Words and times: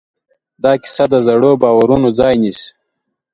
دا 0.63 0.71
کیسه 0.83 1.05
د 1.11 1.15
زړو 1.27 1.51
باورونو 1.61 2.07
ځای 2.19 2.33
نيسي. 2.41 2.67